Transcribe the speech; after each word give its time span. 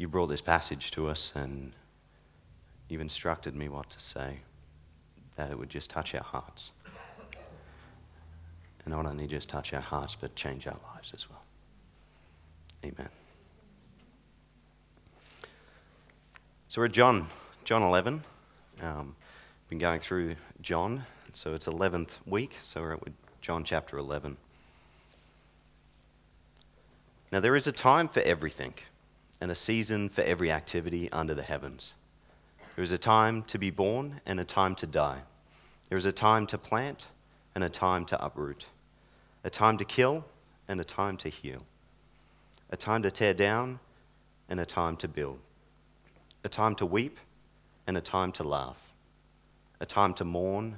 you 0.00 0.08
brought 0.08 0.28
this 0.28 0.40
passage 0.40 0.90
to 0.92 1.06
us 1.08 1.30
and 1.34 1.72
you've 2.88 3.02
instructed 3.02 3.54
me 3.54 3.68
what 3.68 3.90
to 3.90 4.00
say, 4.00 4.38
that 5.36 5.50
it 5.50 5.58
would 5.58 5.68
just 5.68 5.90
touch 5.90 6.14
our 6.14 6.22
hearts. 6.22 6.70
And 8.86 8.94
not 8.94 9.04
only 9.04 9.26
just 9.26 9.50
touch 9.50 9.74
our 9.74 9.80
hearts, 9.82 10.16
but 10.18 10.34
change 10.34 10.66
our 10.66 10.78
lives 10.94 11.12
as 11.14 11.28
well. 11.28 11.42
Amen. 12.82 13.10
So 16.68 16.80
we're 16.80 16.86
at 16.86 16.92
John, 16.92 17.26
John 17.64 17.82
11. 17.82 18.24
Um, 18.80 19.14
been 19.68 19.78
going 19.78 20.00
through 20.00 20.34
John, 20.62 21.04
so 21.34 21.52
it's 21.52 21.66
11th 21.66 22.12
week, 22.24 22.56
so 22.62 22.80
we're 22.80 22.94
at 22.94 23.00
John 23.42 23.64
chapter 23.64 23.98
11. 23.98 24.38
Now, 27.30 27.40
there 27.40 27.54
is 27.54 27.66
a 27.66 27.72
time 27.72 28.08
for 28.08 28.20
everything 28.22 28.72
and 29.40 29.50
a 29.50 29.54
season 29.54 30.08
for 30.08 30.22
every 30.22 30.52
activity 30.52 31.10
under 31.12 31.34
the 31.34 31.42
heavens. 31.42 31.94
There 32.76 32.82
is 32.82 32.92
a 32.92 32.98
time 32.98 33.42
to 33.44 33.58
be 33.58 33.70
born 33.70 34.20
and 34.26 34.38
a 34.38 34.44
time 34.44 34.74
to 34.76 34.86
die. 34.86 35.20
There 35.88 35.98
is 35.98 36.06
a 36.06 36.12
time 36.12 36.46
to 36.48 36.58
plant 36.58 37.06
and 37.54 37.64
a 37.64 37.68
time 37.68 38.04
to 38.06 38.24
uproot, 38.24 38.66
a 39.44 39.50
time 39.50 39.76
to 39.78 39.84
kill 39.84 40.24
and 40.68 40.80
a 40.80 40.84
time 40.84 41.16
to 41.18 41.28
heal, 41.28 41.62
a 42.70 42.76
time 42.76 43.02
to 43.02 43.10
tear 43.10 43.34
down 43.34 43.80
and 44.48 44.60
a 44.60 44.66
time 44.66 44.96
to 44.98 45.08
build, 45.08 45.38
a 46.44 46.48
time 46.48 46.74
to 46.76 46.86
weep 46.86 47.18
and 47.86 47.96
a 47.96 48.00
time 48.00 48.32
to 48.32 48.44
laugh, 48.44 48.92
a 49.80 49.86
time 49.86 50.14
to 50.14 50.24
mourn 50.24 50.76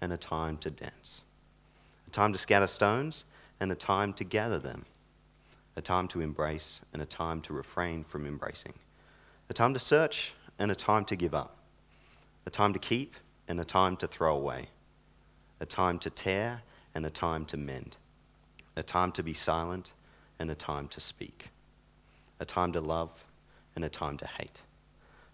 and 0.00 0.12
a 0.12 0.16
time 0.16 0.56
to 0.58 0.70
dance, 0.70 1.22
a 2.06 2.10
time 2.10 2.32
to 2.32 2.38
scatter 2.38 2.66
stones 2.66 3.24
and 3.58 3.72
a 3.72 3.76
time 3.76 4.12
to 4.12 4.24
gather 4.24 4.58
them 4.58 4.84
a 5.76 5.82
time 5.82 6.08
to 6.08 6.20
embrace 6.20 6.80
and 6.92 7.02
a 7.02 7.06
time 7.06 7.40
to 7.42 7.52
refrain 7.52 8.04
from 8.04 8.26
embracing, 8.26 8.74
a 9.48 9.54
time 9.54 9.72
to 9.72 9.80
search 9.80 10.34
and 10.58 10.70
a 10.70 10.74
time 10.74 11.04
to 11.06 11.16
give 11.16 11.34
up, 11.34 11.56
a 12.46 12.50
time 12.50 12.72
to 12.72 12.78
keep 12.78 13.14
and 13.48 13.58
a 13.60 13.64
time 13.64 13.96
to 13.96 14.06
throw 14.06 14.36
away, 14.36 14.68
a 15.60 15.66
time 15.66 15.98
to 15.98 16.10
tear 16.10 16.62
and 16.94 17.06
a 17.06 17.10
time 17.10 17.44
to 17.46 17.56
mend, 17.56 17.96
a 18.76 18.82
time 18.82 19.12
to 19.12 19.22
be 19.22 19.32
silent 19.32 19.92
and 20.38 20.50
a 20.50 20.54
time 20.54 20.88
to 20.88 21.00
speak, 21.00 21.48
a 22.40 22.44
time 22.44 22.72
to 22.72 22.80
love 22.80 23.24
and 23.74 23.84
a 23.84 23.88
time 23.88 24.16
to 24.18 24.26
hate, 24.26 24.60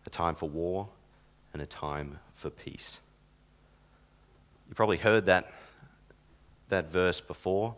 a 0.07 0.11
time 0.11 0.35
for 0.35 0.49
war 0.49 0.89
and 1.53 1.63
a 1.63 1.67
time 1.67 2.19
for 2.35 2.51
peace. 2.51 3.01
You 4.69 4.75
probably 4.75 4.99
heard 4.99 5.27
that, 5.27 5.51
that 6.69 6.93
verse 6.93 7.21
before. 7.21 7.75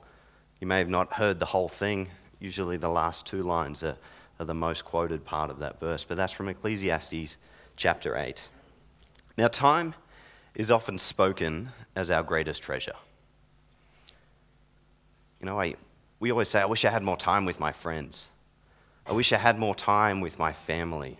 You 0.60 0.66
may 0.66 0.78
have 0.78 0.88
not 0.88 1.12
heard 1.12 1.38
the 1.38 1.46
whole 1.46 1.68
thing 1.68 2.08
usually 2.40 2.78
the 2.78 2.88
last 2.88 3.26
two 3.26 3.42
lines 3.42 3.82
are, 3.82 3.96
are 4.40 4.46
the 4.46 4.54
most 4.54 4.84
quoted 4.84 5.24
part 5.24 5.50
of 5.50 5.58
that 5.60 5.78
verse, 5.78 6.04
but 6.04 6.16
that's 6.16 6.32
from 6.32 6.48
Ecclesiastes 6.48 7.36
chapter 7.76 8.16
8. 8.16 8.48
Now, 9.36 9.48
time 9.48 9.94
is 10.54 10.70
often 10.70 10.98
spoken 10.98 11.70
as 11.94 12.10
our 12.10 12.22
greatest 12.22 12.62
treasure. 12.62 12.96
You 15.38 15.46
know, 15.46 15.60
I, 15.60 15.74
we 16.18 16.30
always 16.30 16.48
say, 16.48 16.60
I 16.60 16.66
wish 16.66 16.84
I 16.84 16.90
had 16.90 17.02
more 17.02 17.16
time 17.16 17.44
with 17.44 17.60
my 17.60 17.72
friends. 17.72 18.28
I 19.06 19.12
wish 19.12 19.32
I 19.32 19.38
had 19.38 19.58
more 19.58 19.74
time 19.74 20.20
with 20.20 20.38
my 20.38 20.52
family, 20.52 21.18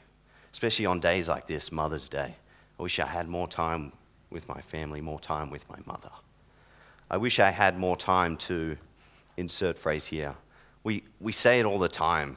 especially 0.53 0.87
on 0.87 1.01
days 1.01 1.29
like 1.29 1.47
this, 1.47 1.71
Mother's 1.71 2.09
Day. 2.09 2.35
I 2.79 2.83
wish 2.83 2.99
I 2.99 3.07
had 3.07 3.29
more 3.29 3.49
time 3.49 3.93
with 4.31 4.49
my 4.49 4.61
family, 4.61 5.01
more 5.01 5.21
time 5.21 5.51
with 5.51 5.69
my 5.69 5.79
mother. 5.87 6.11
I 7.11 7.17
wish 7.17 7.41
I 7.41 7.51
had 7.51 7.79
more 7.79 7.97
time 7.97 8.37
to 8.39 8.77
insert 9.37 9.79
phrase 9.79 10.07
here 10.07 10.35
we, 10.85 11.03
we 11.21 11.33
say 11.33 11.61
it 11.61 11.67
all 11.67 11.79
the 11.79 11.89
time. 11.89 12.37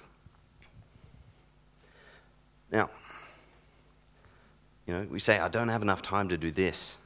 Now, 2.71 2.89
you 4.87 4.93
know, 4.93 5.07
we 5.09 5.19
say, 5.19 5.39
I 5.39 5.47
don't 5.47 5.69
have 5.69 5.81
enough 5.81 6.01
time 6.01 6.29
to 6.29 6.37
do 6.37 6.51
this. 6.51 6.97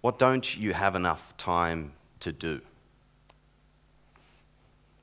What 0.00 0.18
don't 0.18 0.56
you 0.56 0.72
have 0.72 0.94
enough 0.94 1.36
time 1.36 1.92
to 2.20 2.32
do? 2.32 2.54
It 2.54 2.62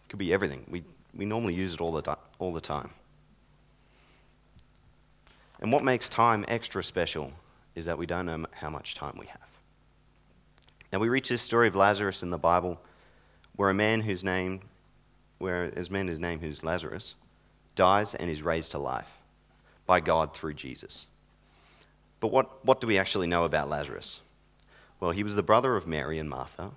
could 0.09 0.19
be 0.19 0.33
everything. 0.33 0.65
We, 0.69 0.83
we 1.15 1.25
normally 1.25 1.53
use 1.53 1.73
it 1.73 1.81
all 1.81 1.91
the, 1.91 2.17
all 2.39 2.51
the 2.51 2.61
time. 2.61 2.89
And 5.59 5.71
what 5.71 5.83
makes 5.83 6.09
time 6.09 6.45
extra 6.47 6.83
special 6.83 7.31
is 7.75 7.85
that 7.85 7.97
we 7.97 8.05
don't 8.05 8.25
know 8.25 8.45
how 8.53 8.69
much 8.69 8.95
time 8.95 9.15
we 9.19 9.27
have. 9.27 9.39
Now, 10.91 10.99
we 10.99 11.09
reach 11.09 11.29
this 11.29 11.41
story 11.41 11.67
of 11.67 11.75
Lazarus 11.75 12.23
in 12.23 12.29
the 12.29 12.37
Bible 12.37 12.79
where 13.55 13.69
a 13.69 13.73
man 13.73 14.01
whose 14.01 14.23
name, 14.23 14.61
where 15.37 15.65
a 15.65 15.91
man 15.91 16.07
whose 16.07 16.19
name 16.19 16.39
who's 16.39 16.63
Lazarus, 16.63 17.15
dies 17.75 18.15
and 18.15 18.29
is 18.29 18.41
raised 18.41 18.71
to 18.71 18.79
life 18.79 19.09
by 19.85 19.99
God 19.99 20.33
through 20.33 20.53
Jesus. 20.53 21.05
But 22.19 22.31
what, 22.31 22.65
what 22.65 22.79
do 22.79 22.87
we 22.87 22.97
actually 22.97 23.27
know 23.27 23.43
about 23.43 23.69
Lazarus? 23.69 24.21
Well, 24.99 25.11
he 25.11 25.23
was 25.23 25.35
the 25.35 25.43
brother 25.43 25.75
of 25.75 25.87
Mary 25.87 26.19
and 26.19 26.29
Martha. 26.29 26.71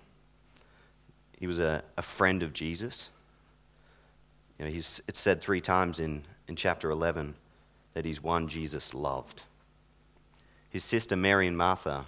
He 1.39 1.47
was 1.47 1.61
a, 1.61 1.85
a 1.97 2.03
friend 2.03 2.43
of 2.43 2.53
Jesus. 2.53 3.11
You 4.59 4.65
know, 4.65 4.71
he's, 4.71 5.01
it's 5.07 5.21
said 5.21 5.41
three 5.41 5.61
times 5.61 6.01
in, 6.01 6.25
in 6.49 6.57
chapter 6.57 6.91
11 6.91 7.35
that 7.95 8.05
he's 8.05 8.23
one 8.23 8.49
Jesus 8.49 8.95
loved. 8.95 9.43
His 10.71 10.83
sister 10.83 11.15
Mary 11.15 11.47
and 11.47 11.57
Martha 11.57 12.07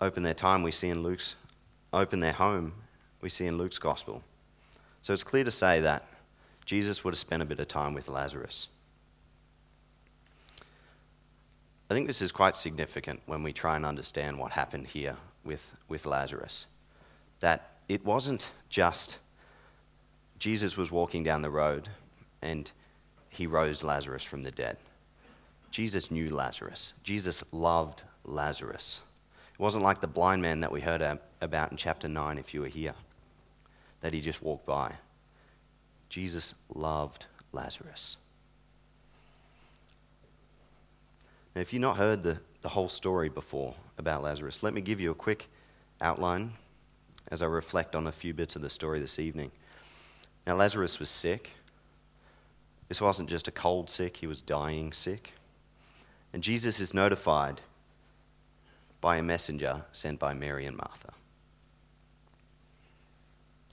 opened 0.00 0.26
their 0.26 0.34
time, 0.34 0.62
we 0.62 0.72
see 0.72 0.88
in 0.88 1.02
Luke's, 1.02 1.36
open 1.92 2.20
their 2.20 2.32
home 2.32 2.72
we 3.26 3.30
see 3.30 3.46
in 3.46 3.58
Luke's 3.58 3.78
gospel. 3.78 4.22
So 5.02 5.12
it's 5.12 5.24
clear 5.24 5.42
to 5.42 5.50
say 5.50 5.80
that 5.80 6.06
Jesus 6.64 7.02
would 7.02 7.12
have 7.12 7.18
spent 7.18 7.42
a 7.42 7.44
bit 7.44 7.58
of 7.58 7.66
time 7.66 7.92
with 7.92 8.08
Lazarus. 8.08 8.68
I 11.90 11.94
think 11.94 12.06
this 12.06 12.22
is 12.22 12.30
quite 12.30 12.54
significant 12.54 13.20
when 13.26 13.42
we 13.42 13.52
try 13.52 13.74
and 13.74 13.84
understand 13.84 14.38
what 14.38 14.52
happened 14.52 14.86
here 14.86 15.16
with, 15.44 15.72
with 15.88 16.06
Lazarus. 16.06 16.66
That 17.40 17.72
it 17.88 18.04
wasn't 18.04 18.48
just 18.68 19.18
Jesus 20.38 20.76
was 20.76 20.92
walking 20.92 21.24
down 21.24 21.42
the 21.42 21.50
road 21.50 21.88
and 22.42 22.70
he 23.28 23.48
rose 23.48 23.82
Lazarus 23.82 24.22
from 24.22 24.44
the 24.44 24.52
dead. 24.52 24.76
Jesus 25.72 26.12
knew 26.12 26.32
Lazarus. 26.32 26.92
Jesus 27.02 27.42
loved 27.50 28.04
Lazarus. 28.22 29.00
It 29.52 29.58
wasn't 29.58 29.82
like 29.82 30.00
the 30.00 30.06
blind 30.06 30.42
man 30.42 30.60
that 30.60 30.70
we 30.70 30.80
heard 30.80 31.18
about 31.40 31.72
in 31.72 31.76
chapter 31.76 32.06
9 32.06 32.38
if 32.38 32.54
you 32.54 32.60
were 32.60 32.68
here 32.68 32.94
that 34.00 34.12
he 34.12 34.20
just 34.20 34.42
walked 34.42 34.66
by. 34.66 34.92
Jesus 36.08 36.54
loved 36.74 37.26
Lazarus. 37.52 38.16
Now, 41.54 41.62
if 41.62 41.72
you've 41.72 41.82
not 41.82 41.96
heard 41.96 42.22
the, 42.22 42.38
the 42.60 42.68
whole 42.68 42.88
story 42.88 43.28
before 43.28 43.74
about 43.98 44.22
Lazarus, 44.22 44.62
let 44.62 44.74
me 44.74 44.80
give 44.80 45.00
you 45.00 45.10
a 45.10 45.14
quick 45.14 45.48
outline 46.00 46.52
as 47.30 47.42
I 47.42 47.46
reflect 47.46 47.96
on 47.96 48.06
a 48.06 48.12
few 48.12 48.34
bits 48.34 48.56
of 48.56 48.62
the 48.62 48.70
story 48.70 49.00
this 49.00 49.18
evening. 49.18 49.50
Now, 50.46 50.56
Lazarus 50.56 51.00
was 51.00 51.08
sick. 51.08 51.50
This 52.88 53.00
wasn't 53.00 53.28
just 53.28 53.48
a 53.48 53.50
cold 53.50 53.90
sick, 53.90 54.18
he 54.18 54.26
was 54.26 54.40
dying 54.40 54.92
sick. 54.92 55.32
And 56.32 56.42
Jesus 56.42 56.78
is 56.78 56.94
notified 56.94 57.62
by 59.00 59.16
a 59.16 59.22
messenger 59.22 59.84
sent 59.92 60.18
by 60.18 60.34
Mary 60.34 60.66
and 60.66 60.76
Martha. 60.76 61.12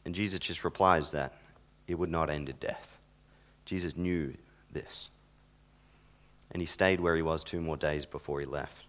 And 0.05 0.13
Jesus 0.13 0.39
just 0.39 0.63
replies 0.63 1.11
that 1.11 1.33
it 1.87 1.95
would 1.95 2.11
not 2.11 2.29
end 2.29 2.49
in 2.49 2.55
death. 2.59 2.97
Jesus 3.65 3.95
knew 3.95 4.33
this. 4.71 5.09
And 6.51 6.61
he 6.61 6.65
stayed 6.65 6.99
where 6.99 7.15
he 7.15 7.21
was 7.21 7.43
two 7.43 7.61
more 7.61 7.77
days 7.77 8.05
before 8.05 8.39
he 8.39 8.45
left. 8.45 8.85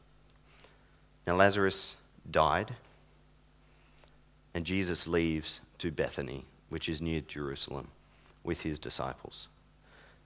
Now, 1.26 1.36
Lazarus 1.36 1.94
died, 2.30 2.74
and 4.52 4.64
Jesus 4.66 5.06
leaves 5.06 5.60
to 5.78 5.90
Bethany, 5.90 6.44
which 6.68 6.88
is 6.88 7.00
near 7.00 7.22
Jerusalem, 7.22 7.88
with 8.42 8.62
his 8.62 8.78
disciples. 8.78 9.48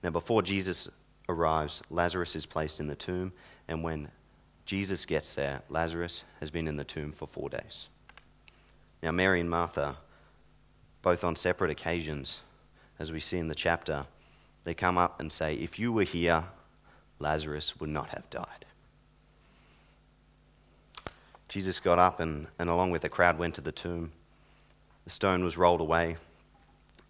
Now, 0.03 0.10
before 0.10 0.43
Jesus 0.43 0.88
arrives, 1.29 1.82
Lazarus 1.90 2.35
is 2.35 2.46
placed 2.46 2.81
in 2.81 2.88
the 2.88 2.96
tomb, 2.96 3.32
and 3.69 3.82
when 3.85 4.08
Jesus 4.64 5.06
gets 5.06 5.35
there, 5.35 5.62
Lazarus 5.69 6.25
has 6.40 6.50
been 6.50 6.67
in 6.67 6.76
the 6.76 6.85
tomb 6.85 7.12
for 7.12 7.26
four 7.26 7.49
days. 7.49 7.88
Now, 9.02 9.12
Mary 9.12 9.40
and 9.40 9.49
Martha 9.49 9.96
both 11.03 11.25
on 11.25 11.37
separate 11.37 11.71
occasions, 11.71 12.43
as 12.99 13.12
we 13.12 13.21
see 13.21 13.39
in 13.39 13.49
the 13.49 13.55
chapter, 13.55 14.06
they 14.65 14.75
come 14.75 14.99
up 14.99 15.21
and 15.21 15.31
say, 15.31 15.55
If 15.55 15.79
you 15.79 15.93
were 15.93 16.03
here, 16.03 16.45
Lazarus 17.19 17.79
would 17.81 17.91
not 17.91 18.09
have 18.11 18.29
died. 18.31 18.65
Jesus 21.49 21.81
got 21.81 21.99
up 21.99 22.21
and, 22.21 22.47
and 22.59 22.69
along 22.69 22.91
with 22.91 23.03
the 23.03 23.09
crowd 23.09 23.39
went 23.39 23.55
to 23.55 23.61
the 23.61 23.73
tomb. 23.73 24.12
The 25.05 25.11
stone 25.11 25.43
was 25.43 25.56
rolled 25.56 25.81
away, 25.81 26.17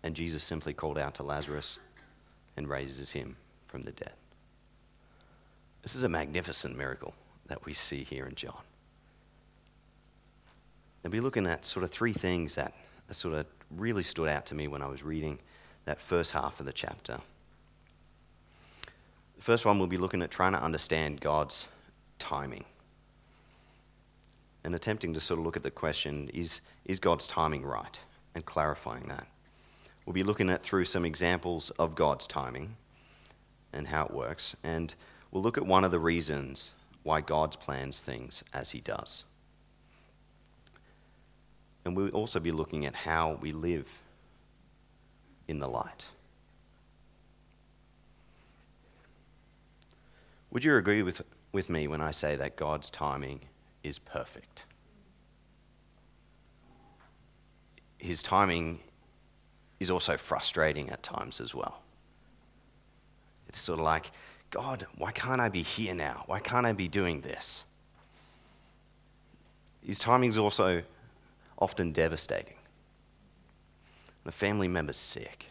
and 0.03 0.15
Jesus 0.15 0.45
simply 0.45 0.73
called 0.73 0.99
out 0.99 1.17
to 1.17 1.25
Lazarus 1.25 1.79
and 2.57 2.69
raises 2.69 3.11
him 3.11 3.37
from 3.65 3.83
the 3.83 3.93
dead. 3.93 4.13
This 5.83 5.97
is 5.97 6.05
a 6.05 6.09
magnificent 6.09 6.77
miracle 6.77 7.15
that 7.47 7.65
we 7.65 7.75
see 7.75 8.05
here 8.05 8.27
in 8.27 8.35
John. 8.35 8.61
And 11.03 11.13
we're 11.13 11.23
looking 11.23 11.47
at 11.47 11.65
sort 11.65 11.85
of 11.85 11.91
three 11.91 12.13
things 12.13 12.55
that 12.57 12.75
sort 13.17 13.35
of 13.35 13.47
really 13.71 14.03
stood 14.03 14.29
out 14.29 14.47
to 14.47 14.55
me 14.55 14.69
when 14.69 14.83
I 14.83 14.87
was 14.87 15.03
reading 15.03 15.39
that 15.85 16.01
first 16.01 16.33
half 16.33 16.61
of 16.61 16.67
the 16.67 16.73
chapter. 16.73 17.19
The 19.37 19.43
first 19.43 19.65
one, 19.65 19.79
we'll 19.79 19.89
be 19.89 19.97
looking 19.97 20.23
at 20.23 20.31
trying 20.31 20.53
to 20.53 20.63
understand 20.63 21.21
God's 21.21 21.69
timing 22.19 22.65
and 24.65 24.75
attempting 24.75 25.15
to 25.15 25.21
sort 25.21 25.39
of 25.39 25.47
look 25.47 25.57
at 25.57 25.63
the 25.63 25.71
question 25.71 26.29
is, 26.35 26.61
is 26.85 26.99
God's 26.99 27.27
timing 27.27 27.65
right? 27.65 27.99
And 28.35 28.45
clarifying 28.45 29.05
that. 29.09 29.27
We'll 30.05 30.15
be 30.15 30.23
looking 30.23 30.51
at 30.51 30.63
through 30.63 30.85
some 30.85 31.05
examples 31.05 31.71
of 31.79 31.95
God's 31.95 32.27
timing 32.27 32.77
and 33.73 33.87
how 33.87 34.05
it 34.07 34.13
works. 34.13 34.57
And 34.63 34.95
we'll 35.31 35.43
look 35.43 35.59
at 35.59 35.67
one 35.67 35.85
of 35.85 35.91
the 35.91 35.99
reasons 35.99 36.73
why 37.03 37.21
God 37.21 37.59
plans 37.61 38.03
things 38.03 38.43
as 38.53 38.71
he 38.71 38.81
does. 38.81 39.25
And 41.89 41.97
we'll 41.97 42.11
also 42.11 42.39
be 42.39 42.51
looking 42.51 42.85
at 42.85 42.95
how 42.95 43.39
we 43.41 43.51
live 43.51 43.99
in 45.49 45.59
the 45.59 45.67
light. 45.67 46.05
Would 50.51 50.65
you 50.65 50.77
agree 50.77 51.03
with, 51.03 51.23
with 51.51 51.71
me 51.71 51.89
when 51.89 52.03
I 52.03 52.11
say 52.11 52.37
that 52.37 52.57
God's 52.57 52.91
timing 52.91 53.41
is 53.83 53.99
perfect? 53.99 54.65
His 57.97 58.23
timing 58.23 58.81
is 59.81 59.91
also 59.91 60.19
frustrating 60.19 60.91
at 60.91 61.03
times 61.03 61.41
as 61.41 61.55
well. 61.55 61.81
It's 63.49 63.59
sort 63.59 63.79
of 63.79 63.87
like, 63.87 64.11
God, 64.51 64.87
why 64.99 65.11
can't 65.13 65.41
I 65.41 65.49
be 65.49 65.63
here 65.63 65.95
now? 65.95 66.25
Why 66.27 66.41
can't 66.41 66.67
I 66.67 66.75
be 66.75 66.89
doing 66.89 67.23
this? 67.23 67.65
His 69.83 69.99
timing 69.99 70.29
is 70.29 70.37
also 70.37 70.83
often 71.59 71.93
devastating. 71.93 72.57
The 74.25 74.33
family 74.33 74.69
member's 74.69 74.97
sick. 74.97 75.47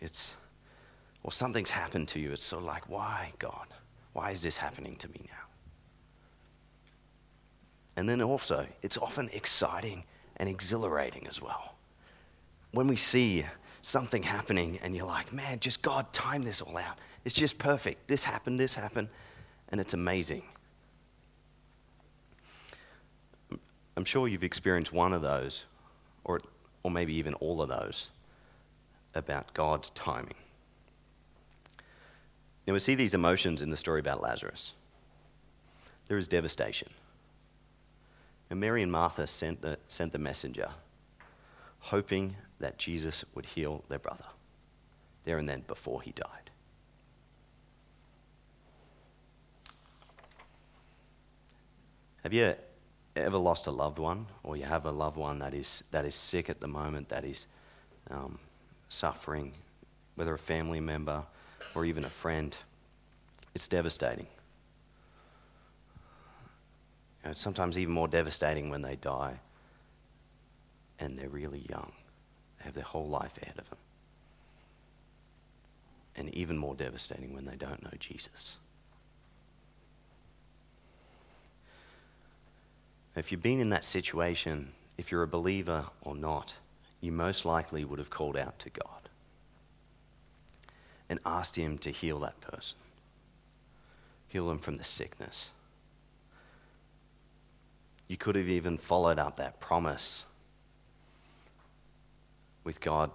It's, 0.00 0.34
or 1.22 1.32
something's 1.32 1.70
happened 1.70 2.08
to 2.08 2.20
you. 2.20 2.32
It's 2.32 2.42
sort 2.42 2.62
of 2.62 2.66
like, 2.66 2.88
why, 2.88 3.32
God? 3.38 3.66
Why 4.12 4.30
is 4.30 4.42
this 4.42 4.56
happening 4.56 4.96
to 4.96 5.08
me 5.08 5.20
now? 5.26 5.46
And 7.96 8.08
then 8.08 8.20
also, 8.22 8.66
it's 8.82 8.96
often 8.96 9.28
exciting 9.32 10.04
and 10.36 10.48
exhilarating 10.48 11.26
as 11.26 11.40
well. 11.40 11.76
When 12.72 12.88
we 12.88 12.96
see 12.96 13.44
something 13.82 14.22
happening 14.22 14.78
and 14.82 14.94
you're 14.94 15.06
like, 15.06 15.32
man, 15.32 15.60
just 15.60 15.80
God 15.80 16.12
time 16.12 16.44
this 16.44 16.60
all 16.60 16.76
out. 16.76 16.98
It's 17.24 17.34
just 17.34 17.56
perfect. 17.56 18.06
This 18.08 18.24
happened, 18.24 18.58
this 18.58 18.74
happened, 18.74 19.08
and 19.70 19.80
it's 19.80 19.94
amazing. 19.94 20.42
I'm 23.96 24.04
sure 24.04 24.28
you've 24.28 24.44
experienced 24.44 24.92
one 24.92 25.12
of 25.12 25.22
those, 25.22 25.64
or, 26.24 26.40
or 26.82 26.90
maybe 26.90 27.14
even 27.14 27.34
all 27.34 27.62
of 27.62 27.68
those, 27.68 28.08
about 29.14 29.54
God's 29.54 29.90
timing. 29.90 30.34
Now, 32.66 32.74
we 32.74 32.78
see 32.78 32.94
these 32.94 33.14
emotions 33.14 33.62
in 33.62 33.70
the 33.70 33.76
story 33.76 34.00
about 34.00 34.20
Lazarus. 34.20 34.74
There 36.08 36.18
is 36.18 36.28
devastation. 36.28 36.88
And 38.50 38.60
Mary 38.60 38.82
and 38.82 38.92
Martha 38.92 39.26
sent 39.26 39.62
the, 39.62 39.78
sent 39.88 40.12
the 40.12 40.18
messenger, 40.18 40.68
hoping 41.78 42.36
that 42.60 42.78
Jesus 42.78 43.24
would 43.34 43.46
heal 43.46 43.82
their 43.88 43.98
brother 43.98 44.24
there 45.24 45.38
and 45.38 45.48
then 45.48 45.62
before 45.66 46.02
he 46.02 46.12
died. 46.12 46.50
Have 52.22 52.32
you 52.32 52.54
ever 53.20 53.38
lost 53.38 53.66
a 53.66 53.70
loved 53.70 53.98
one, 53.98 54.26
or 54.42 54.56
you 54.56 54.64
have 54.64 54.86
a 54.86 54.90
loved 54.90 55.16
one 55.16 55.38
that 55.40 55.54
is, 55.54 55.82
that 55.90 56.04
is 56.04 56.14
sick 56.14 56.50
at 56.50 56.60
the 56.60 56.66
moment, 56.66 57.08
that 57.08 57.24
is 57.24 57.46
um, 58.10 58.38
suffering, 58.88 59.52
whether 60.14 60.34
a 60.34 60.38
family 60.38 60.80
member 60.80 61.24
or 61.74 61.84
even 61.84 62.04
a 62.04 62.10
friend? 62.10 62.56
It's 63.54 63.68
devastating. 63.68 64.26
You 67.22 67.26
know, 67.26 67.30
it's 67.32 67.40
sometimes 67.40 67.78
even 67.78 67.94
more 67.94 68.08
devastating 68.08 68.70
when 68.70 68.82
they 68.82 68.96
die 68.96 69.40
and 70.98 71.16
they're 71.16 71.28
really 71.28 71.64
young. 71.68 71.92
They 72.58 72.64
have 72.64 72.74
their 72.74 72.84
whole 72.84 73.08
life 73.08 73.36
ahead 73.42 73.58
of 73.58 73.68
them. 73.68 73.78
And 76.16 76.34
even 76.34 76.56
more 76.56 76.74
devastating 76.74 77.34
when 77.34 77.44
they 77.44 77.56
don't 77.56 77.82
know 77.82 77.90
Jesus. 77.98 78.56
If 83.16 83.32
you've 83.32 83.42
been 83.42 83.60
in 83.60 83.70
that 83.70 83.84
situation, 83.84 84.72
if 84.98 85.10
you're 85.10 85.22
a 85.22 85.28
believer 85.28 85.86
or 86.02 86.14
not, 86.14 86.54
you 87.00 87.12
most 87.12 87.44
likely 87.46 87.84
would 87.84 87.98
have 87.98 88.10
called 88.10 88.36
out 88.36 88.58
to 88.60 88.70
God 88.70 89.08
and 91.08 91.18
asked 91.24 91.56
Him 91.56 91.78
to 91.78 91.90
heal 91.90 92.18
that 92.20 92.40
person, 92.40 92.76
heal 94.28 94.48
them 94.48 94.58
from 94.58 94.76
the 94.76 94.84
sickness. 94.84 95.50
You 98.06 98.16
could 98.18 98.36
have 98.36 98.48
even 98.48 98.76
followed 98.76 99.18
up 99.18 99.36
that 99.36 99.60
promise 99.60 100.24
with 102.64 102.80
God 102.80 103.10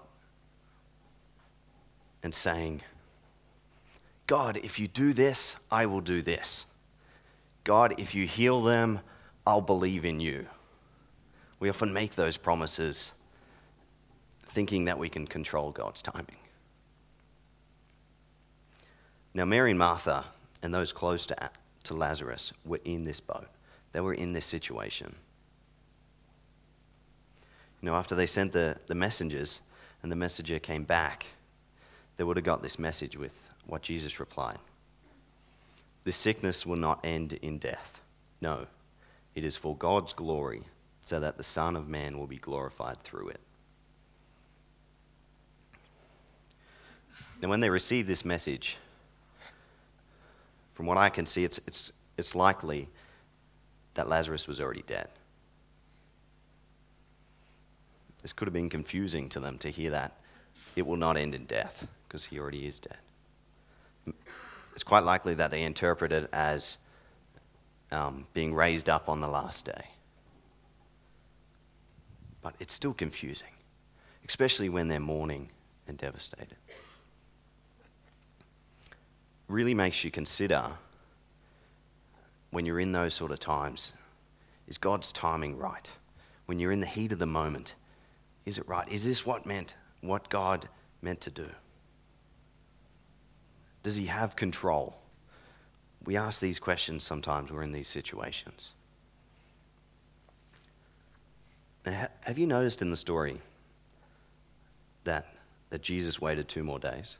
and 2.23 2.33
saying, 2.33 2.81
God, 4.25 4.57
if 4.57 4.79
you 4.79 4.87
do 4.87 5.13
this, 5.13 5.55
I 5.69 5.85
will 5.85 6.01
do 6.01 6.21
this. 6.21 6.65
God, 7.63 7.95
if 7.99 8.15
you 8.15 8.25
heal 8.25 8.61
them, 8.63 9.01
I'll 9.45 9.61
believe 9.61 10.05
in 10.05 10.19
you. 10.19 10.47
We 11.59 11.69
often 11.69 11.93
make 11.93 12.15
those 12.15 12.37
promises 12.37 13.11
thinking 14.41 14.85
that 14.85 14.97
we 14.97 15.09
can 15.09 15.25
control 15.25 15.71
God's 15.71 16.01
timing. 16.01 16.37
Now, 19.33 19.45
Mary 19.45 19.71
and 19.71 19.79
Martha 19.79 20.25
and 20.61 20.73
those 20.73 20.91
close 20.91 21.25
to, 21.27 21.49
to 21.85 21.93
Lazarus 21.93 22.51
were 22.65 22.81
in 22.83 23.03
this 23.03 23.19
boat, 23.19 23.47
they 23.93 24.01
were 24.01 24.13
in 24.13 24.33
this 24.33 24.45
situation. 24.45 25.15
You 27.81 27.87
know, 27.87 27.95
after 27.95 28.13
they 28.13 28.27
sent 28.27 28.51
the, 28.51 28.77
the 28.87 28.95
messengers 28.95 29.61
and 30.03 30.11
the 30.11 30.15
messenger 30.15 30.59
came 30.59 30.83
back, 30.83 31.25
they 32.17 32.23
would 32.23 32.37
have 32.37 32.45
got 32.45 32.61
this 32.61 32.77
message 32.77 33.17
with 33.17 33.47
what 33.65 33.81
Jesus 33.81 34.19
replied 34.19 34.59
This 36.03 36.17
sickness 36.17 36.65
will 36.65 36.75
not 36.75 36.99
end 37.03 37.33
in 37.41 37.57
death. 37.57 38.01
No, 38.41 38.67
it 39.35 39.43
is 39.43 39.55
for 39.55 39.75
God's 39.75 40.13
glory, 40.13 40.63
so 41.03 41.19
that 41.19 41.37
the 41.37 41.43
Son 41.43 41.75
of 41.75 41.87
Man 41.87 42.17
will 42.17 42.27
be 42.27 42.37
glorified 42.37 43.01
through 43.03 43.29
it. 43.29 43.39
And 47.41 47.49
when 47.49 47.59
they 47.59 47.69
received 47.69 48.07
this 48.07 48.23
message, 48.23 48.77
from 50.73 50.85
what 50.85 50.97
I 50.97 51.09
can 51.09 51.25
see, 51.25 51.43
it's, 51.43 51.59
it's, 51.65 51.91
it's 52.17 52.35
likely 52.35 52.87
that 53.95 54.07
Lazarus 54.07 54.47
was 54.47 54.61
already 54.61 54.83
dead. 54.85 55.07
This 58.21 58.33
could 58.33 58.47
have 58.47 58.53
been 58.53 58.69
confusing 58.69 59.27
to 59.29 59.39
them 59.39 59.57
to 59.59 59.69
hear 59.69 59.91
that 59.91 60.13
it 60.75 60.85
will 60.85 60.97
not 60.97 61.17
end 61.17 61.33
in 61.33 61.45
death 61.45 61.87
because 62.07 62.25
he 62.25 62.39
already 62.39 62.67
is 62.67 62.79
dead. 62.79 62.97
It's 64.73 64.83
quite 64.83 65.03
likely 65.03 65.33
that 65.35 65.51
they 65.51 65.63
interpret 65.63 66.11
it 66.11 66.29
as 66.31 66.77
um, 67.91 68.25
being 68.33 68.53
raised 68.53 68.89
up 68.89 69.09
on 69.09 69.21
the 69.21 69.27
last 69.27 69.65
day. 69.65 69.85
But 72.41 72.55
it's 72.59 72.73
still 72.73 72.93
confusing, 72.93 73.51
especially 74.27 74.69
when 74.69 74.87
they're 74.87 74.99
mourning 74.99 75.49
and 75.87 75.97
devastated. 75.97 76.57
Really 79.47 79.73
makes 79.73 80.03
you 80.03 80.11
consider 80.11 80.63
when 82.51 82.65
you're 82.65 82.79
in 82.79 82.91
those 82.91 83.13
sort 83.13 83.31
of 83.31 83.39
times 83.39 83.93
is 84.67 84.77
God's 84.77 85.11
timing 85.11 85.57
right? 85.57 85.87
When 86.45 86.59
you're 86.59 86.71
in 86.71 86.79
the 86.79 86.85
heat 86.85 87.11
of 87.11 87.19
the 87.19 87.25
moment, 87.25 87.75
is 88.45 88.57
it 88.57 88.67
right? 88.67 88.87
Is 88.89 89.05
this 89.05 89.25
what 89.25 89.45
meant, 89.45 89.75
what 89.99 90.29
God 90.29 90.69
meant 91.01 91.19
to 91.21 91.29
do? 91.29 91.47
Does 93.83 93.95
he 93.95 94.05
have 94.05 94.35
control? 94.35 95.00
We 96.05 96.17
ask 96.17 96.39
these 96.39 96.59
questions 96.59 97.03
sometimes 97.03 97.51
we're 97.51 97.63
in 97.63 97.71
these 97.71 97.87
situations. 97.87 98.69
Now, 101.85 102.07
have 102.21 102.37
you 102.37 102.47
noticed 102.47 102.81
in 102.81 102.89
the 102.89 102.97
story 102.97 103.37
that, 105.03 105.25
that 105.69 105.81
Jesus 105.81 106.21
waited 106.21 106.47
two 106.47 106.63
more 106.63 106.79
days? 106.79 107.17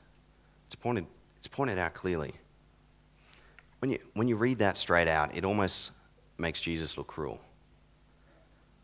It's 0.67 0.75
pointed, 0.75 1.05
it's 1.39 1.47
pointed 1.47 1.77
out 1.77 1.93
clearly. 1.93 2.33
When 3.79 3.91
you, 3.91 3.99
when 4.13 4.27
you 4.27 4.35
read 4.35 4.59
that 4.59 4.77
straight 4.77 5.07
out, 5.07 5.35
it 5.35 5.43
almost 5.43 5.91
makes 6.37 6.61
Jesus 6.61 6.97
look 6.97 7.07
cruel 7.07 7.41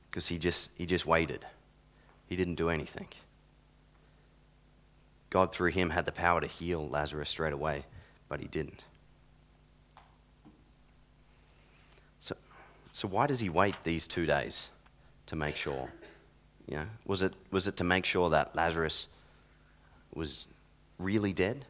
because 0.10 0.28
he 0.28 0.40
just, 0.40 0.70
he 0.76 0.86
just 0.86 1.06
waited. 1.06 1.46
He 2.28 2.36
didn't 2.36 2.56
do 2.56 2.70
anything. 2.70 3.08
God, 5.30 5.52
through 5.52 5.72
him, 5.72 5.90
had 5.90 6.06
the 6.06 6.12
power 6.12 6.42
to 6.42 6.48
heal 6.48 6.88
Lazarus 6.88 7.30
straight 7.30 7.54
away, 7.54 7.86
but 8.30 8.40
he 8.40 8.48
didn't. 8.48 8.82
So, 12.20 12.36
so 12.98 13.08
why 13.08 13.28
does 13.28 13.40
he 13.40 13.48
wait 13.48 13.76
these 13.84 14.08
two 14.08 14.26
days 14.26 14.72
to 15.28 15.36
make 15.36 15.56
sure? 15.56 15.88
Know, 16.68 16.88
was 17.06 17.22
it, 17.22 17.32
was 17.52 17.68
it 17.68 17.78
to 17.78 17.84
make 17.84 18.06
sure 18.06 18.32
that 18.32 18.56
Lazarus 18.56 19.08
was 20.16 20.48
really 20.98 21.32
dead? 21.32 21.64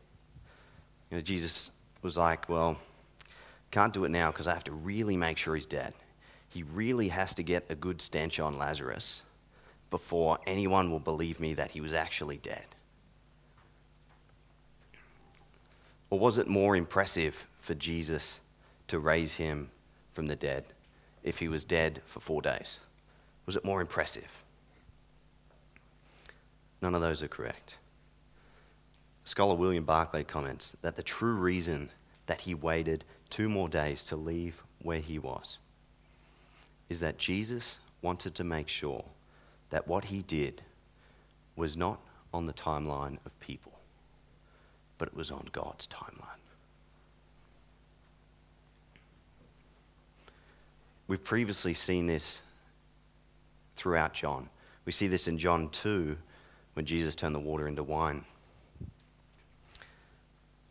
You 1.12 1.18
know, 1.18 1.22
Jesus 1.22 1.70
was 2.02 2.16
like, 2.16 2.48
Well, 2.48 2.78
can't 3.72 3.92
do 3.92 4.06
it 4.06 4.10
now 4.10 4.32
because 4.32 4.48
I 4.48 4.54
have 4.54 4.64
to 4.64 4.72
really 4.72 5.18
make 5.18 5.38
sure 5.38 5.54
he's 5.54 5.66
dead. 5.66 5.94
He 6.48 6.64
really 6.64 7.10
has 7.10 7.34
to 7.34 7.44
get 7.44 7.66
a 7.70 7.76
good 7.76 8.02
stench 8.02 8.40
on 8.40 8.58
Lazarus 8.58 9.22
before 9.90 10.40
anyone 10.48 10.90
will 10.90 10.98
believe 10.98 11.42
me 11.42 11.56
that 11.56 11.72
he 11.72 11.82
was 11.82 11.92
actually 11.92 12.38
dead. 12.38 12.68
Or 16.10 16.20
was 16.20 16.38
it 16.38 16.48
more 16.48 16.78
impressive 16.78 17.48
for 17.58 17.74
Jesus 17.74 18.40
to 18.88 18.98
raise 18.98 19.36
him 19.36 19.72
from 20.14 20.28
the 20.28 20.38
dead 20.38 20.64
if 21.24 21.40
he 21.40 21.48
was 21.48 21.66
dead 21.66 22.02
for 22.06 22.20
four 22.20 22.42
days? 22.42 22.80
Was 23.46 23.56
it 23.56 23.66
more 23.66 23.82
impressive? 23.82 24.44
None 26.82 26.96
of 26.96 27.02
those 27.02 27.24
are 27.24 27.28
correct. 27.28 27.78
Scholar 29.24 29.56
William 29.56 29.84
Barclay 29.84 30.24
comments 30.24 30.76
that 30.82 30.96
the 30.96 31.04
true 31.04 31.34
reason 31.34 31.90
that 32.28 32.42
he 32.42 32.54
waited 32.54 33.04
two 33.30 33.50
more 33.50 33.68
days 33.68 34.06
to 34.06 34.16
leave 34.16 34.64
where 34.82 35.00
he 35.00 35.20
was 35.20 35.58
is 36.90 37.00
that 37.02 37.18
Jesus 37.18 37.80
wanted 38.02 38.36
to 38.36 38.44
make 38.44 38.68
sure 38.68 39.04
that 39.70 39.88
what 39.88 40.06
he 40.06 40.22
did 40.22 40.62
was 41.56 41.76
not 41.76 42.00
on 42.34 42.46
the 42.46 42.54
timeline 42.54 43.18
of 43.26 43.40
people, 43.40 43.80
but 44.98 45.10
it 45.10 45.16
was 45.16 45.32
on 45.32 45.48
God's 45.52 45.88
timeline. 45.88 46.40
We've 51.08 51.24
previously 51.24 51.74
seen 51.74 52.08
this 52.08 52.42
throughout 53.76 54.14
John. 54.14 54.50
We 54.86 54.92
see 54.92 55.08
this 55.08 55.28
in 55.28 55.38
John 55.38 55.70
2 55.70 56.18
when 56.74 56.86
Jesus 56.86 57.16
turned 57.16 57.36
the 57.36 57.40
water 57.40 57.68
into 57.68 57.84
wine. 57.84 58.26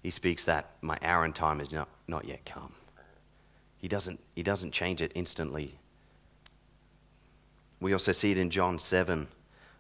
He 0.03 0.11
speaks 0.11 0.45
that 0.45 0.71
my 0.83 0.99
hour 1.03 1.25
and 1.25 1.35
time 1.35 1.61
is 1.61 1.73
not, 1.73 1.89
not 2.07 2.27
yet 2.27 2.45
come. 2.45 2.73
He 3.79 3.89
doesn't, 3.89 4.21
he 4.35 4.43
doesn't 4.43 4.73
change 4.73 5.01
it 5.01 5.13
instantly. 5.15 5.75
We 7.81 7.93
also 7.93 8.13
see 8.13 8.31
it 8.31 8.39
in 8.39 8.51
John 8.51 8.79
7 8.79 9.29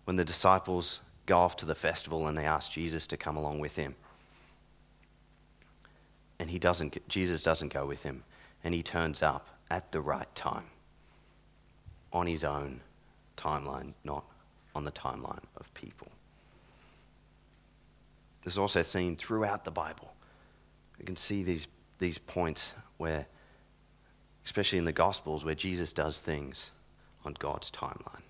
when 0.04 0.16
the 0.16 0.24
disciples 0.24 1.00
go 1.26 1.38
off 1.38 1.56
to 1.56 1.66
the 1.66 1.74
festival 1.74 2.26
and 2.26 2.36
they 2.36 2.44
ask 2.44 2.72
Jesus 2.72 3.06
to 3.08 3.16
come 3.16 3.36
along 3.36 3.60
with 3.60 3.76
him. 3.76 3.94
And 6.38 6.50
he 6.50 6.58
doesn't, 6.58 7.08
Jesus 7.08 7.42
doesn't 7.42 7.72
go 7.72 7.86
with 7.86 8.02
him, 8.02 8.22
and 8.62 8.74
he 8.74 8.82
turns 8.82 9.22
up 9.22 9.55
at 9.70 9.92
the 9.92 10.00
right 10.00 10.32
time 10.34 10.64
on 12.12 12.26
his 12.26 12.44
own 12.44 12.80
timeline, 13.36 13.92
not 14.04 14.24
on 14.74 14.84
the 14.84 14.92
timeline 14.92 15.42
of 15.56 15.72
people. 15.74 16.08
This 18.42 18.54
is 18.54 18.58
also 18.58 18.82
seen 18.82 19.16
throughout 19.16 19.64
the 19.64 19.70
Bible. 19.70 20.14
We 20.98 21.04
can 21.04 21.16
see 21.16 21.42
these, 21.42 21.66
these 21.98 22.18
points 22.18 22.74
where, 22.96 23.26
especially 24.44 24.78
in 24.78 24.84
the 24.84 24.92
Gospels, 24.92 25.44
where 25.44 25.54
Jesus 25.54 25.92
does 25.92 26.20
things 26.20 26.70
on 27.24 27.34
God's 27.38 27.70
timeline. 27.70 28.22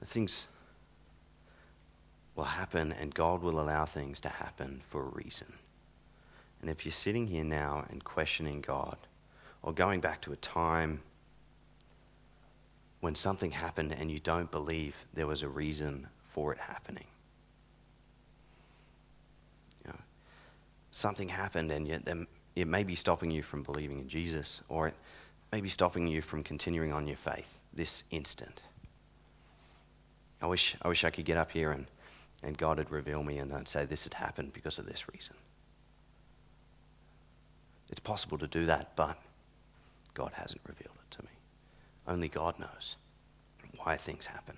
The 0.00 0.06
things 0.06 0.46
will 2.36 2.44
happen, 2.44 2.92
and 2.92 3.12
God 3.14 3.42
will 3.42 3.58
allow 3.58 3.84
things 3.84 4.20
to 4.20 4.28
happen 4.28 4.80
for 4.84 5.02
a 5.02 5.08
reason. 5.08 5.52
And 6.60 6.70
if 6.70 6.84
you're 6.84 6.92
sitting 6.92 7.26
here 7.26 7.44
now 7.44 7.84
and 7.90 8.02
questioning 8.02 8.60
God, 8.60 8.96
or 9.62 9.72
going 9.72 10.00
back 10.00 10.20
to 10.22 10.32
a 10.32 10.36
time 10.36 11.00
when 13.00 13.14
something 13.14 13.50
happened 13.50 13.94
and 13.98 14.10
you 14.10 14.18
don't 14.18 14.50
believe 14.50 14.96
there 15.14 15.26
was 15.26 15.42
a 15.42 15.48
reason 15.48 16.06
for 16.22 16.52
it 16.52 16.58
happening, 16.58 17.06
you 19.84 19.90
know, 19.90 19.98
something 20.90 21.28
happened 21.28 21.70
and 21.70 21.86
yet 21.86 22.02
it 22.56 22.66
may 22.66 22.82
be 22.82 22.94
stopping 22.94 23.30
you 23.30 23.42
from 23.42 23.62
believing 23.62 24.00
in 24.00 24.08
Jesus, 24.08 24.62
or 24.68 24.88
it 24.88 24.94
may 25.52 25.60
be 25.60 25.68
stopping 25.68 26.06
you 26.06 26.22
from 26.22 26.42
continuing 26.42 26.92
on 26.92 27.06
your 27.06 27.16
faith 27.16 27.60
this 27.72 28.02
instant. 28.10 28.62
I 30.42 30.46
wish 30.46 30.76
I, 30.82 30.88
wish 30.88 31.04
I 31.04 31.10
could 31.10 31.24
get 31.24 31.36
up 31.36 31.50
here 31.50 31.72
and, 31.72 31.86
and 32.42 32.56
God 32.56 32.78
would 32.78 32.90
reveal 32.90 33.22
me 33.22 33.38
and 33.38 33.52
I'd 33.52 33.68
say 33.68 33.84
this 33.84 34.04
had 34.04 34.14
happened 34.14 34.52
because 34.52 34.78
of 34.78 34.86
this 34.86 35.08
reason. 35.12 35.34
It's 37.90 38.00
possible 38.00 38.38
to 38.38 38.46
do 38.46 38.66
that, 38.66 38.94
but 38.96 39.18
God 40.14 40.32
hasn't 40.34 40.60
revealed 40.66 40.96
it 40.96 41.10
to 41.16 41.22
me. 41.22 41.30
Only 42.06 42.28
God 42.28 42.58
knows 42.58 42.96
why 43.76 43.96
things 43.96 44.26
happen 44.26 44.56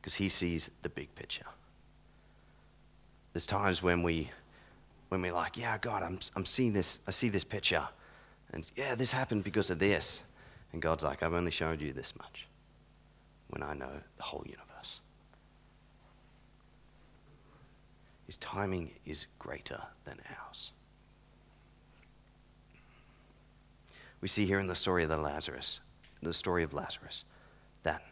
because 0.00 0.14
He 0.14 0.28
sees 0.28 0.70
the 0.82 0.88
big 0.88 1.14
picture. 1.14 1.46
There's 3.32 3.46
times 3.46 3.82
when 3.82 4.02
we 4.02 4.30
when 5.12 5.20
we're 5.20 5.34
like, 5.34 5.58
yeah, 5.58 5.76
God, 5.76 6.02
I'm, 6.02 6.18
I'm 6.36 6.46
seeing 6.46 6.72
this, 6.72 7.00
I 7.06 7.10
see 7.10 7.28
this 7.28 7.44
picture. 7.44 7.86
And 8.54 8.64
yeah, 8.76 8.94
this 8.94 9.12
happened 9.12 9.44
because 9.44 9.68
of 9.68 9.78
this. 9.78 10.22
And 10.72 10.80
God's 10.80 11.04
like, 11.04 11.22
I've 11.22 11.34
only 11.34 11.50
showed 11.50 11.82
you 11.82 11.92
this 11.92 12.16
much 12.16 12.46
when 13.50 13.62
I 13.62 13.74
know 13.74 13.92
the 14.16 14.22
whole 14.22 14.42
universe. 14.46 15.00
His 18.24 18.38
timing 18.38 18.90
is 19.04 19.26
greater 19.38 19.82
than 20.06 20.18
ours. 20.46 20.72
We 24.22 24.28
see 24.28 24.46
here 24.46 24.60
in 24.60 24.68
the 24.68 24.74
story 24.74 25.02
of 25.02 25.10
the 25.10 25.16
Lazarus, 25.18 25.80
the 26.22 26.32
story 26.32 26.62
of 26.62 26.72
Lazarus, 26.72 27.24
that 27.82 28.02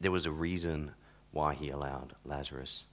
there 0.00 0.12
was 0.12 0.26
a 0.26 0.30
reason 0.30 0.92
why 1.32 1.54
he 1.54 1.70
allowed 1.70 2.14
Lazarus 2.24 2.84